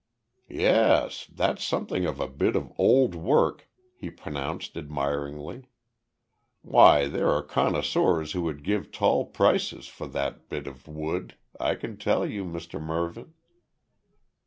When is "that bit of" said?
10.07-10.87